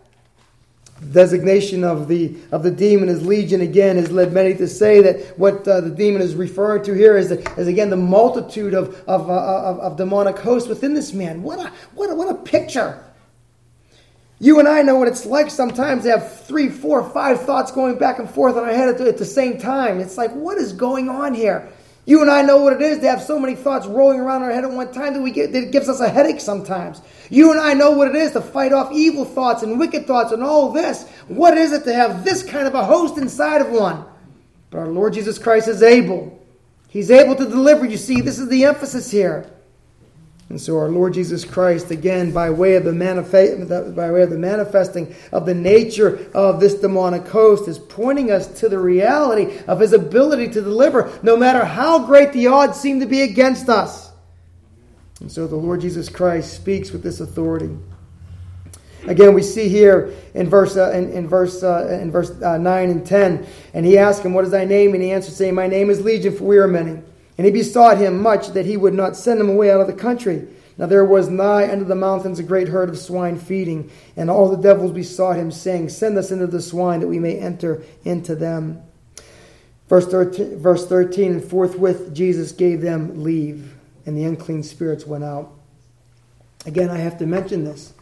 [1.00, 5.00] The designation of the, of the demon as legion again has led many to say
[5.00, 8.94] that what uh, the demon is referring to here is, is again the multitude of,
[9.06, 11.42] of, uh, of, of demonic hosts within this man.
[11.42, 13.02] What a, what a, what a picture
[14.40, 17.98] You and I know what it's like sometimes to have three, four, five thoughts going
[17.98, 19.98] back and forth in our head at the same time.
[19.98, 21.68] It's like, what is going on here?
[22.08, 24.48] You and I know what it is to have so many thoughts rolling around in
[24.48, 27.02] our head at one time that we get that it gives us a headache sometimes.
[27.28, 30.32] You and I know what it is to fight off evil thoughts and wicked thoughts
[30.32, 31.06] and all this.
[31.26, 34.06] What is it to have this kind of a host inside of one?
[34.70, 36.42] But our Lord Jesus Christ is able.
[36.88, 37.84] He's able to deliver.
[37.84, 39.50] You see, this is the emphasis here.
[40.50, 44.30] And so our Lord Jesus Christ, again, by way of the manifest, by way of
[44.30, 49.58] the manifesting of the nature of this demonic host, is pointing us to the reality
[49.66, 53.68] of his ability to deliver, no matter how great the odds seem to be against
[53.68, 54.10] us.
[55.20, 57.76] And so the Lord Jesus Christ speaks with this authority.
[59.06, 62.90] Again, we see here in verse uh, in, in, verse uh, in verse uh, nine
[62.90, 65.66] and ten, and he asked him, "What is thy name?" And he answered, saying, "My
[65.66, 67.02] name is Legion, for we are many."
[67.38, 69.92] And he besought him much that he would not send him away out of the
[69.92, 70.48] country.
[70.76, 74.48] Now there was nigh unto the mountains a great herd of swine feeding, and all
[74.48, 78.34] the devils besought him, saying, Send us into the swine, that we may enter into
[78.34, 78.82] them.
[79.88, 83.74] Verse 13, verse 13 And forthwith Jesus gave them leave,
[84.04, 85.52] and the unclean spirits went out.
[86.66, 87.92] Again, I have to mention this.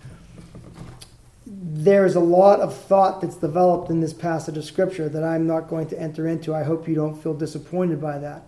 [1.47, 5.69] There's a lot of thought that's developed in this passage of Scripture that I'm not
[5.69, 6.55] going to enter into.
[6.55, 8.43] I hope you don't feel disappointed by that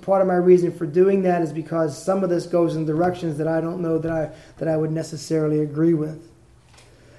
[0.00, 3.38] part of my reason for doing that is because some of this goes in directions
[3.38, 6.28] that I don't know that I, that I would necessarily agree with.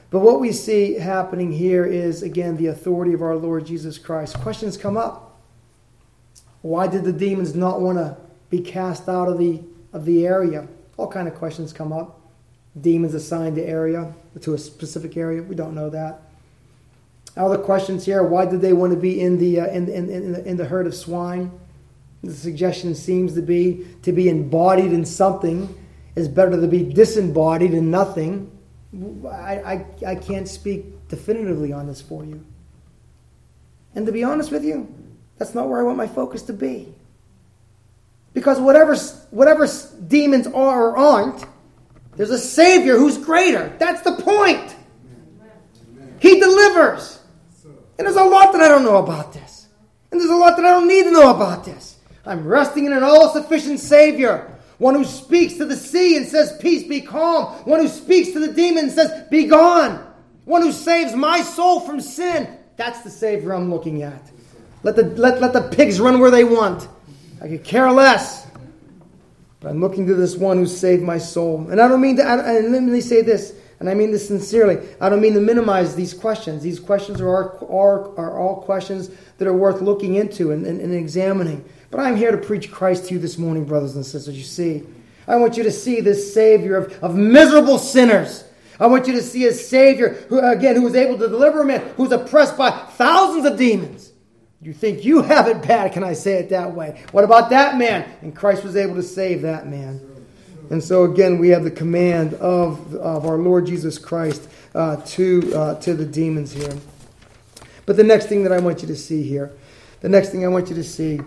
[0.09, 4.39] But what we see happening here is, again, the authority of our Lord Jesus Christ.
[4.39, 5.39] Questions come up.
[6.61, 8.17] Why did the demons not want to
[8.49, 10.67] be cast out of the, of the area?
[10.97, 12.21] All kind of questions come up.
[12.79, 15.41] Demons assigned to area, to a specific area.
[15.41, 16.21] We don't know that.
[17.35, 18.23] Other questions here.
[18.23, 20.65] Why did they want to be in the, uh, in, in, in, the, in the
[20.65, 21.51] herd of swine?
[22.23, 25.77] The suggestion seems to be to be embodied in something
[26.15, 28.49] is better to be disembodied in nothing.
[29.27, 32.45] I, I, I can't speak definitively on this for you.
[33.95, 34.93] And to be honest with you,
[35.37, 36.93] that's not where I want my focus to be.
[38.33, 38.95] Because whatever,
[39.31, 39.67] whatever
[40.07, 41.45] demons are or aren't,
[42.15, 43.75] there's a Savior who's greater.
[43.79, 44.75] That's the point.
[46.19, 47.19] He delivers.
[47.97, 49.67] And there's a lot that I don't know about this.
[50.11, 51.92] And there's a lot that I don't need to know about this.
[52.25, 54.49] I'm resting in an all sufficient Savior.
[54.77, 57.53] One who speaks to the sea and says, Peace, be calm.
[57.65, 60.05] One who speaks to the demon and says, Be gone.
[60.45, 62.57] One who saves my soul from sin.
[62.75, 64.31] That's the Savior I'm looking at.
[64.83, 66.87] Let the, let, let the pigs run where they want.
[67.41, 68.47] I could care less.
[69.59, 71.69] But I'm looking to this one who saved my soul.
[71.69, 74.77] And I don't mean to, and let me say this, and I mean this sincerely.
[74.99, 76.63] I don't mean to minimize these questions.
[76.63, 80.93] These questions are, are, are all questions that are worth looking into and, and, and
[80.93, 81.63] examining.
[81.93, 84.35] But I'm here to preach Christ to you this morning, brothers and sisters.
[84.35, 84.81] You see,
[85.27, 88.43] I want you to see this Savior of, of miserable sinners.
[88.79, 91.65] I want you to see a Savior who, again, who was able to deliver a
[91.65, 94.11] man who's oppressed by thousands of demons.
[94.59, 97.03] You think you have it bad, can I say it that way?
[97.11, 98.09] What about that man?
[98.23, 100.01] And Christ was able to save that man.
[100.71, 105.55] And so, again, we have the command of, of our Lord Jesus Christ uh, to,
[105.55, 106.73] uh, to the demons here.
[107.85, 109.51] But the next thing that I want you to see here,
[110.01, 111.19] the next thing I want you to see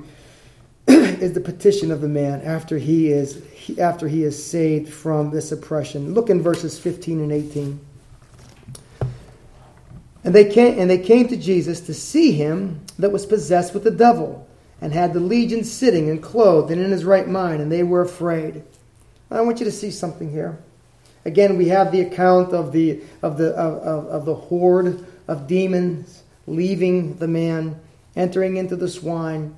[1.21, 3.43] is the petition of the man after he is
[3.79, 6.15] after he is saved from this oppression.
[6.15, 7.81] Look in verses 15 and 18.
[10.25, 13.85] And they came and they came to Jesus to see him that was possessed with
[13.85, 14.47] the devil,
[14.81, 18.03] and had the legion sitting and clothed and in his right mind, and they were
[18.03, 18.63] afraid.
[19.31, 20.59] I want you to see something here.
[21.25, 25.47] Again, we have the account of the of the of, of, of the horde of
[25.47, 27.81] demons leaving the man,
[28.15, 29.57] entering into the swine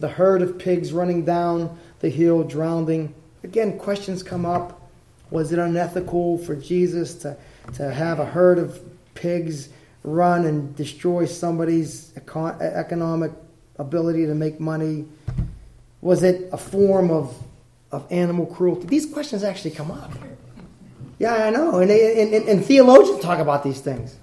[0.00, 3.14] the herd of pigs running down the hill, drowning.
[3.44, 4.90] Again, questions come up.
[5.30, 7.36] Was it unethical for Jesus to,
[7.74, 8.80] to have a herd of
[9.14, 9.68] pigs
[10.02, 13.30] run and destroy somebody's economic
[13.78, 15.04] ability to make money?
[16.00, 17.36] Was it a form of,
[17.92, 18.86] of animal cruelty?
[18.86, 20.10] These questions actually come up.
[21.18, 21.78] Yeah, I know.
[21.80, 24.16] And, and, and, and theologians talk about these things.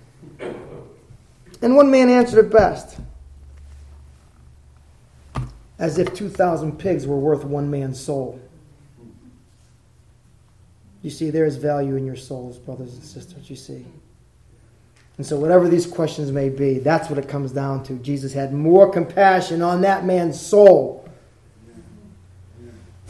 [1.61, 2.97] And one man answered it best
[5.79, 8.39] as if 2,000 pigs were worth one man's soul.
[11.03, 13.85] You see, there is value in your souls, brothers and sisters, you see.
[15.17, 17.93] And so, whatever these questions may be, that's what it comes down to.
[17.95, 21.07] Jesus had more compassion on that man's soul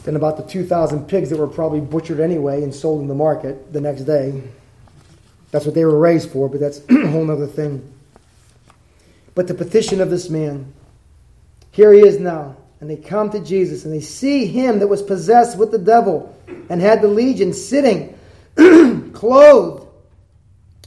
[0.04, 3.72] than about the 2,000 pigs that were probably butchered anyway and sold in the market
[3.72, 4.42] the next day.
[5.50, 7.92] That's what they were raised for, but that's a whole other thing.
[9.34, 10.72] But the petition of this man
[11.70, 12.56] here he is now.
[12.80, 16.36] And they come to Jesus and they see him that was possessed with the devil
[16.68, 18.16] and had the legion sitting,
[19.12, 19.86] clothed,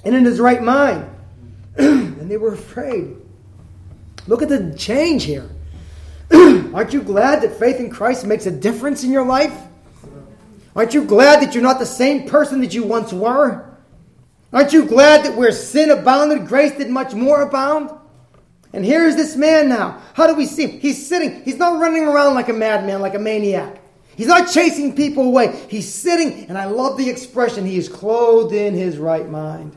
[0.04, 1.10] and in his right mind.
[1.78, 3.18] and they were afraid.
[4.28, 5.50] Look at the change here.
[6.32, 9.54] Aren't you glad that faith in Christ makes a difference in your life?
[10.76, 13.68] Aren't you glad that you're not the same person that you once were?
[14.54, 17.92] Aren't you glad that where sin abounded, grace did much more abound?
[18.74, 20.02] And here's this man now.
[20.14, 20.80] How do we see him?
[20.80, 21.44] He's sitting.
[21.44, 23.82] He's not running around like a madman, like a maniac.
[24.16, 25.66] He's not chasing people away.
[25.70, 29.76] He's sitting, and I love the expression, he is clothed in his right mind.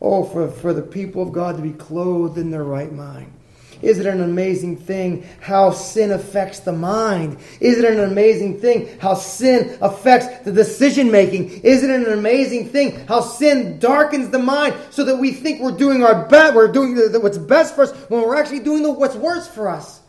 [0.00, 3.32] Oh, for, for the people of God to be clothed in their right mind.
[3.80, 7.38] Is it an amazing thing how sin affects the mind?
[7.60, 11.60] Is it an amazing thing how sin affects the decision making?
[11.62, 15.70] Is it an amazing thing how sin darkens the mind so that we think we're
[15.70, 19.16] doing our best, we're doing what's best for us when we're actually doing the, what's
[19.16, 20.00] worst for us?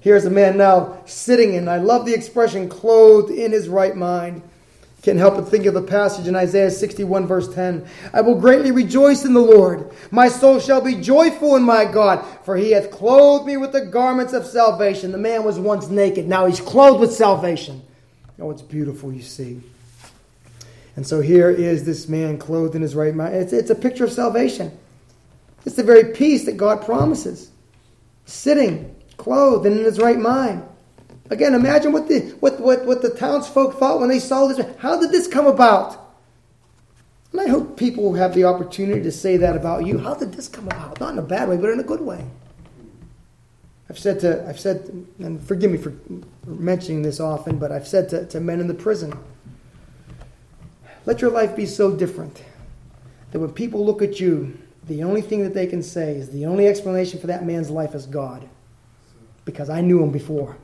[0.00, 4.42] Here's a man now sitting, and I love the expression clothed in his right mind.
[5.06, 7.86] Can't help but think of the passage in Isaiah 61, verse 10.
[8.12, 9.92] I will greatly rejoice in the Lord.
[10.10, 13.86] My soul shall be joyful in my God, for he hath clothed me with the
[13.86, 15.12] garments of salvation.
[15.12, 17.82] The man was once naked, now he's clothed with salvation.
[18.40, 19.60] Oh, it's beautiful, you see.
[20.96, 23.36] And so here is this man clothed in his right mind.
[23.36, 24.76] It's, it's a picture of salvation.
[25.64, 27.52] It's the very peace that God promises.
[28.24, 30.64] Sitting, clothed, and in his right mind.
[31.30, 34.64] Again, imagine what the, what, what, what the townsfolk thought when they saw this.
[34.78, 36.14] How did this come about?
[37.32, 39.98] And I hope people will have the opportunity to say that about you.
[39.98, 41.00] How did this come about?
[41.00, 42.24] Not in a bad way, but in a good way.
[43.90, 45.92] I've said to, I've said, and forgive me for
[46.46, 49.16] mentioning this often, but I've said to, to men in the prison,
[51.04, 52.42] let your life be so different
[53.30, 56.46] that when people look at you, the only thing that they can say is the
[56.46, 58.48] only explanation for that man's life is God.
[59.44, 60.56] Because I knew him before.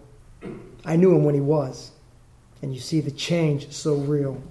[0.85, 1.93] I knew him when he was.
[2.61, 4.43] And you see the change so real.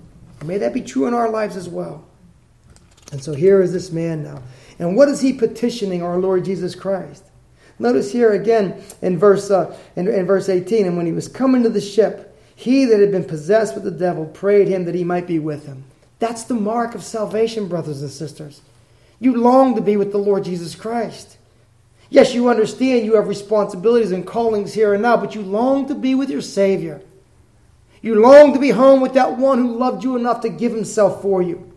[0.44, 2.06] May that be true in our lives as well.
[3.12, 4.42] And so here is this man now.
[4.80, 7.24] And what is he petitioning our Lord Jesus Christ?
[7.78, 11.64] Notice here again in verse, uh, in, in verse 18, and when he was coming
[11.64, 15.04] to the ship, he that had been possessed with the devil prayed him that he
[15.04, 15.84] might be with him.
[16.20, 18.62] That's the mark of salvation, brothers and sisters.
[19.20, 21.38] You long to be with the Lord Jesus Christ.
[22.12, 25.96] Yes, you understand you have responsibilities and callings here and now, but you long to
[25.96, 27.02] be with your Savior.
[28.02, 31.22] You long to be home with that one who loved you enough to give himself
[31.22, 31.72] for you.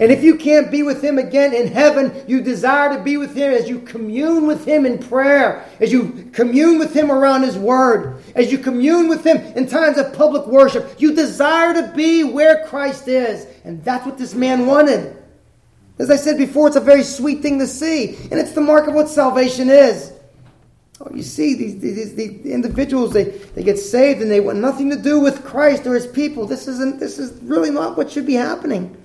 [0.00, 3.36] And if you can't be with him again in heaven, you desire to be with
[3.36, 7.56] him as you commune with him in prayer, as you commune with him around his
[7.56, 11.00] word, as you commune with him in times of public worship.
[11.00, 13.46] You desire to be where Christ is.
[13.62, 15.17] And that's what this man wanted.
[15.98, 18.86] As I said before, it's a very sweet thing to see, and it's the mark
[18.86, 20.12] of what salvation is.
[21.00, 24.90] Oh, you see, these, these, these individuals, they, they get saved and they want nothing
[24.90, 26.46] to do with Christ or his people.
[26.46, 28.96] This, isn't, this is really not what should be happening.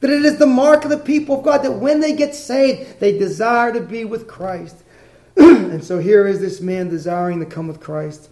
[0.00, 3.00] But it is the mark of the people of God that when they get saved,
[3.00, 4.76] they desire to be with Christ.
[5.36, 8.30] and so here is this man desiring to come with Christ.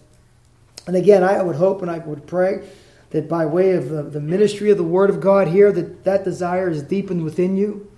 [0.87, 2.67] And again, I would hope and I would pray
[3.11, 6.23] that by way of the, the ministry of the Word of God here, that that
[6.23, 7.89] desire is deepened within you.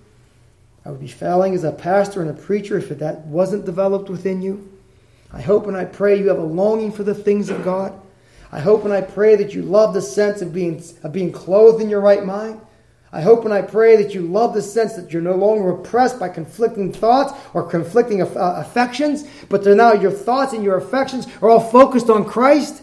[0.84, 4.40] I would be failing as a pastor and a preacher if that wasn't developed within
[4.40, 4.70] you.
[5.32, 8.00] I hope and I pray you have a longing for the things of God.
[8.52, 11.80] I hope and I pray that you love the sense of being, of being clothed
[11.80, 12.60] in your right mind.
[13.12, 16.18] I hope and I pray that you love the sense that you're no longer oppressed
[16.20, 21.26] by conflicting thoughts or conflicting uh, affections, but that now your thoughts and your affections
[21.42, 22.82] are all focused on Christ.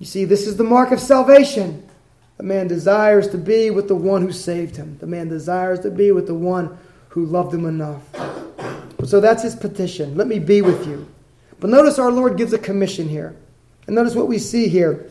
[0.00, 1.86] You see, this is the mark of salvation.
[2.38, 4.96] The man desires to be with the one who saved him.
[4.98, 6.78] The man desires to be with the one
[7.10, 8.02] who loved him enough.
[9.04, 10.16] So that's his petition.
[10.16, 11.06] Let me be with you.
[11.60, 13.36] But notice our Lord gives a commission here.
[13.86, 15.10] And notice what we see here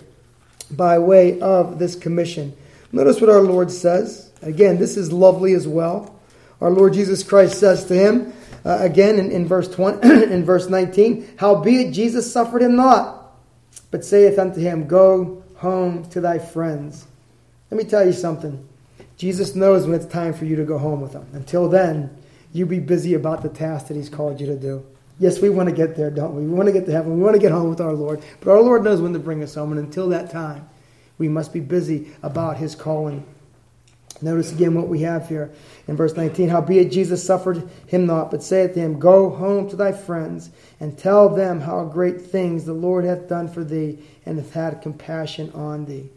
[0.72, 2.58] by way of this commission.
[2.92, 4.32] Notice what our Lord says.
[4.42, 6.20] Again, this is lovely as well.
[6.62, 8.34] Our Lord Jesus Christ says to him,
[8.66, 10.02] uh, again in, in verse 20,
[10.34, 13.19] in verse 19, Howbeit Jesus suffered him not
[13.92, 17.06] but saith unto him, Go home to thy friends.
[17.72, 18.68] Let me tell you something.
[19.18, 21.28] Jesus knows when it's time for you to go home with him.
[21.34, 22.16] Until then,
[22.54, 24.84] you be busy about the task that he's called you to do.
[25.20, 26.44] Yes, we want to get there, don't we?
[26.44, 27.18] We want to get to heaven.
[27.18, 28.24] We want to get home with our Lord.
[28.40, 29.72] But our Lord knows when to bring us home.
[29.72, 30.68] And until that time,
[31.18, 33.26] we must be busy about his calling.
[34.22, 35.50] Notice again what we have here
[35.88, 36.50] in verse 19.
[36.50, 40.98] Howbeit Jesus suffered him not, but saith to him, Go home to thy friends, and
[40.98, 45.52] tell them how great things the Lord hath done for thee, and hath had compassion
[45.54, 46.10] on thee.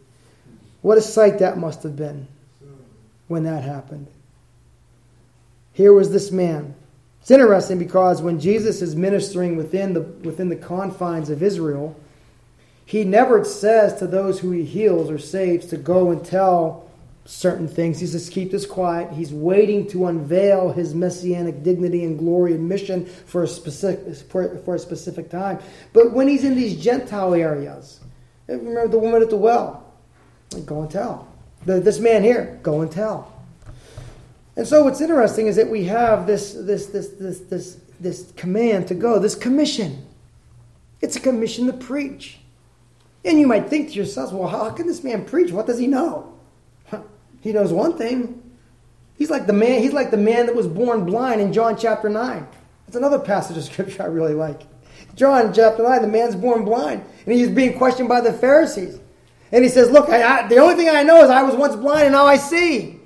[0.81, 2.27] What a sight that must have been
[3.27, 4.07] when that happened.
[5.71, 6.75] Here was this man.
[7.21, 11.95] It's interesting because when Jesus is ministering within the, within the confines of Israel,
[12.85, 16.89] he never says to those who he heals or saves to go and tell
[17.25, 17.99] certain things.
[17.99, 19.11] He says, keep this quiet.
[19.11, 24.57] He's waiting to unveil his messianic dignity and glory and mission for a specific, for,
[24.59, 25.59] for a specific time.
[25.93, 28.01] But when he's in these Gentile areas,
[28.49, 29.93] eh, remember the woman at the well,
[30.65, 31.27] go and tell.
[31.65, 33.31] The, this man here, go and tell.
[34.55, 38.87] And so what's interesting is that we have this, this, this, this, this, this command
[38.89, 40.05] to go, this commission.
[41.01, 42.39] It's a commission to preach.
[43.25, 45.51] And you might think to yourselves, well, how can this man preach?
[45.51, 46.32] What does he know?
[47.43, 48.41] He knows one thing.
[49.17, 52.07] He's like the man, he's like the man that was born blind in John chapter
[52.07, 52.47] 9.
[52.85, 54.61] That's another passage of scripture I really like.
[55.15, 57.03] John chapter 9, the man's born blind.
[57.25, 58.97] And he's being questioned by the Pharisees.
[59.51, 61.75] And he says, Look, I, I, the only thing I know is I was once
[61.75, 63.01] blind and now I see.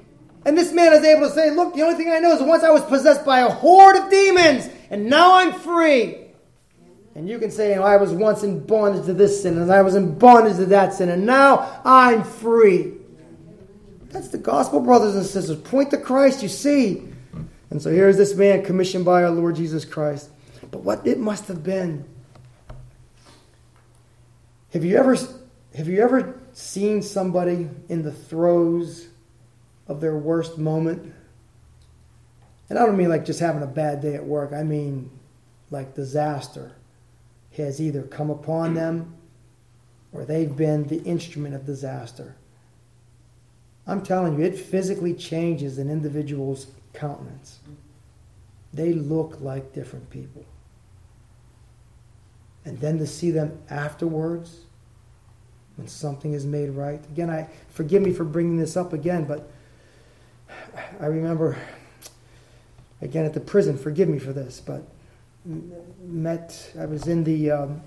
[0.46, 2.64] And this man is able to say, Look, the only thing I know is once
[2.64, 6.28] I was possessed by a horde of demons and now I'm free.
[7.16, 9.82] And you can say, oh, I was once in bondage to this sin and I
[9.82, 12.94] was in bondage to that sin and now I'm free.
[14.18, 15.60] That's the gospel, brothers and sisters.
[15.60, 17.04] Point to Christ, you see.
[17.70, 20.32] And so here's this man commissioned by our Lord Jesus Christ.
[20.72, 22.04] But what it must have been.
[24.74, 25.16] Have you ever
[25.76, 29.10] have you ever seen somebody in the throes
[29.88, 31.14] of their worst moment?
[32.72, 34.52] And I don't mean like just having a bad day at work.
[34.52, 35.12] I mean
[35.70, 36.72] like disaster
[37.56, 39.14] has either come upon them
[40.12, 42.36] or they've been the instrument of disaster.
[43.88, 47.60] I'm telling you, it physically changes an individual's countenance.
[48.74, 50.46] They look like different people.
[52.66, 54.66] And then to see them afterwards,
[55.78, 57.00] when something is made right.
[57.12, 59.50] Again, I forgive me for bringing this up again, but
[61.00, 61.58] I remember
[63.02, 63.78] again at the prison.
[63.78, 64.84] Forgive me for this, but
[66.04, 66.72] met.
[66.78, 67.52] I was in the.
[67.52, 67.82] Um,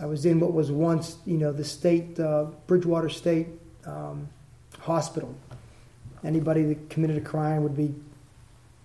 [0.00, 3.48] I was in what was once, you know, the state uh, Bridgewater State
[3.84, 4.30] um,
[4.80, 5.34] hospital.
[6.22, 7.94] Anybody that committed a crime would be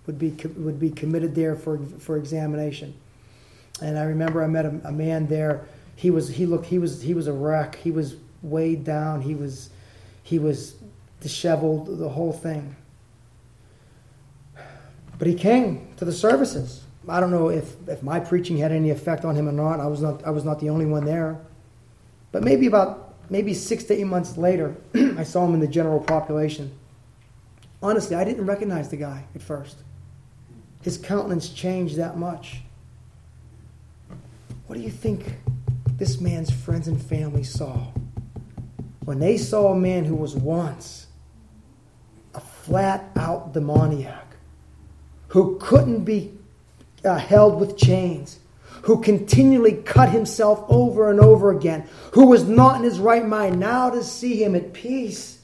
[0.06, 2.94] would be would be committed there for for examination.
[3.82, 5.66] And I remember I met a, a man there.
[5.96, 7.76] He was he looked he was he was a wreck.
[7.76, 9.20] He was weighed down.
[9.20, 9.70] He was
[10.22, 10.76] he was
[11.20, 11.98] disheveled.
[11.98, 12.76] The whole thing.
[15.18, 16.82] But he came to the services.
[17.08, 19.80] I don't know if, if my preaching had any effect on him or not.
[19.80, 21.38] I was not I was not the only one there.
[22.32, 26.00] But maybe about maybe six to eight months later, I saw him in the general
[26.00, 26.72] population.
[27.82, 29.78] Honestly, I didn't recognize the guy at first.
[30.82, 32.62] His countenance changed that much.
[34.66, 35.36] What do you think
[35.96, 37.88] this man's friends and family saw?
[39.04, 41.06] When they saw a man who was once
[42.34, 44.36] a flat out demoniac,
[45.28, 46.34] who couldn't be
[47.04, 48.40] uh, held with chains,
[48.86, 53.58] who continually cut himself over and over again, who was not in his right mind,
[53.58, 55.40] now to see him at peace,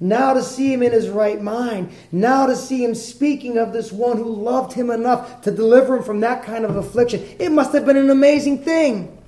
[0.00, 3.92] now to see him in his right mind, now to see him speaking of this
[3.92, 7.22] one who loved him enough to deliver him from that kind of affliction.
[7.38, 9.18] It must have been an amazing thing.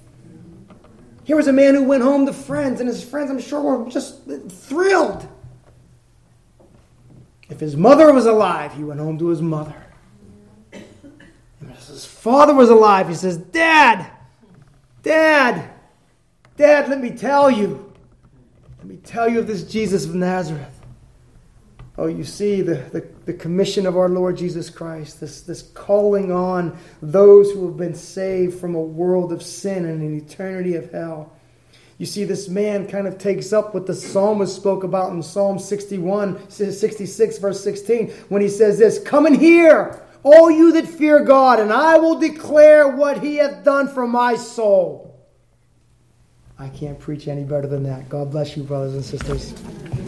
[1.24, 3.90] Here was a man who went home to friends, and his friends, I'm sure, were
[3.90, 5.28] just thrilled.
[7.50, 9.83] If his mother was alive, he went home to his mother
[12.24, 13.06] father was alive.
[13.06, 14.10] He says, Dad,
[15.02, 15.70] Dad,
[16.56, 17.92] Dad, let me tell you.
[18.78, 20.80] Let me tell you of this Jesus of Nazareth.
[21.98, 26.32] Oh, you see the, the, the, commission of our Lord Jesus Christ, this, this calling
[26.32, 30.90] on those who have been saved from a world of sin and an eternity of
[30.92, 31.30] hell.
[31.98, 35.58] You see, this man kind of takes up what the psalmist spoke about in Psalm
[35.58, 41.20] 61, 66, verse 16, when he says this Come and hear, all you that fear
[41.20, 45.14] God, and I will declare what he hath done for my soul.
[46.58, 48.08] I can't preach any better than that.
[48.08, 49.54] God bless you, brothers and sisters.